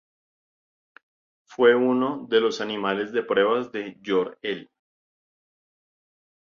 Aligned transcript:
Fue 1.47 1.75
uno 1.75 2.25
de 2.27 2.41
los 2.41 2.59
animales 2.59 3.11
de 3.11 3.21
pruebas 3.21 3.71
de 3.71 3.99
Jor-El. 4.03 4.71